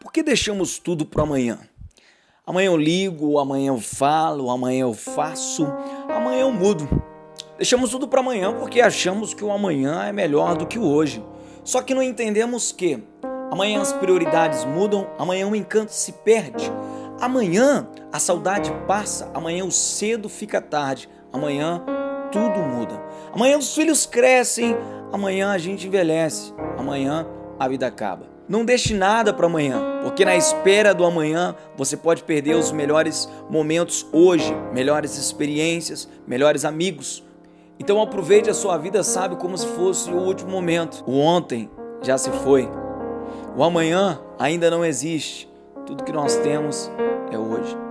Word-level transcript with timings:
Por 0.00 0.10
que 0.10 0.22
deixamos 0.22 0.78
tudo 0.78 1.04
para 1.04 1.24
amanhã? 1.24 1.58
Amanhã 2.46 2.68
eu 2.68 2.76
ligo, 2.76 3.38
amanhã 3.38 3.68
eu 3.68 3.78
falo, 3.78 4.50
amanhã 4.50 4.80
eu 4.80 4.94
faço, 4.94 5.66
amanhã 6.08 6.40
eu 6.40 6.50
mudo. 6.50 6.88
Deixamos 7.58 7.90
tudo 7.90 8.08
para 8.08 8.20
amanhã 8.20 8.50
porque 8.58 8.80
achamos 8.80 9.34
que 9.34 9.44
o 9.44 9.52
amanhã 9.52 10.04
é 10.04 10.10
melhor 10.10 10.56
do 10.56 10.66
que 10.66 10.78
o 10.78 10.86
hoje. 10.86 11.22
Só 11.62 11.82
que 11.82 11.94
não 11.94 12.02
entendemos 12.02 12.72
que 12.72 13.04
amanhã 13.50 13.82
as 13.82 13.92
prioridades 13.92 14.64
mudam, 14.64 15.06
amanhã 15.18 15.46
o 15.46 15.54
encanto 15.54 15.92
se 15.92 16.12
perde, 16.12 16.72
amanhã 17.20 17.86
a 18.10 18.18
saudade 18.18 18.72
passa, 18.88 19.30
amanhã 19.34 19.66
o 19.66 19.70
cedo 19.70 20.30
fica 20.30 20.62
tarde, 20.62 21.10
amanhã 21.30 21.84
tudo 22.32 22.58
muda. 22.60 22.98
Amanhã 23.34 23.58
os 23.58 23.74
filhos 23.74 24.06
crescem, 24.06 24.74
amanhã 25.12 25.50
a 25.50 25.58
gente 25.58 25.86
envelhece, 25.86 26.54
amanhã 26.78 27.26
a 27.58 27.68
vida 27.68 27.86
acaba. 27.86 28.39
Não 28.50 28.64
deixe 28.64 28.92
nada 28.94 29.32
para 29.32 29.46
amanhã, 29.46 30.00
porque 30.02 30.24
na 30.24 30.34
espera 30.34 30.92
do 30.92 31.04
amanhã 31.04 31.54
você 31.76 31.96
pode 31.96 32.24
perder 32.24 32.56
os 32.56 32.72
melhores 32.72 33.28
momentos 33.48 34.04
hoje, 34.10 34.52
melhores 34.72 35.16
experiências, 35.16 36.08
melhores 36.26 36.64
amigos. 36.64 37.22
Então 37.78 38.02
aproveite 38.02 38.50
a 38.50 38.54
sua 38.54 38.76
vida, 38.76 39.04
sabe, 39.04 39.36
como 39.36 39.56
se 39.56 39.68
fosse 39.68 40.10
o 40.10 40.16
último 40.16 40.50
momento. 40.50 41.04
O 41.06 41.20
ontem 41.20 41.70
já 42.02 42.18
se 42.18 42.28
foi. 42.42 42.68
O 43.56 43.62
amanhã 43.62 44.18
ainda 44.36 44.68
não 44.68 44.84
existe. 44.84 45.48
Tudo 45.86 46.02
que 46.02 46.10
nós 46.10 46.34
temos 46.38 46.90
é 47.30 47.38
hoje. 47.38 47.89